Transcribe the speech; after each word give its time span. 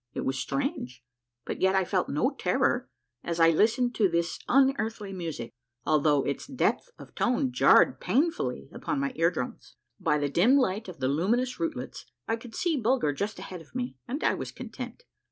It 0.15 0.21
was 0.25 0.39
strange, 0.39 1.03
but 1.45 1.61
yet 1.61 1.75
I 1.75 1.85
felt 1.85 2.09
no 2.09 2.31
terror 2.31 2.89
as 3.23 3.39
I 3.39 3.51
listened 3.51 3.93
to 3.93 4.09
this 4.09 4.39
unearthly 4.47 5.13
music, 5.13 5.51
although 5.85 6.23
its 6.23 6.47
depth 6.47 6.89
of 6.97 7.13
tone 7.13 7.51
jarred 7.51 7.99
painfully 8.01 8.67
upon 8.73 8.99
my 8.99 9.11
ear 9.15 9.29
drums. 9.29 9.75
By 9.99 10.17
the 10.17 10.27
dim 10.27 10.57
light 10.57 10.87
of 10.89 11.01
the 11.01 11.07
luminous 11.07 11.59
rootlets, 11.59 12.07
I 12.27 12.35
could 12.35 12.55
see 12.55 12.81
Bulg'd' 12.81 13.15
just 13.15 13.37
ahead 13.37 13.61
of 13.61 13.75
me, 13.75 13.95
and 14.07 14.23
I 14.23 14.33
was 14.33 14.51
content. 14.51 15.03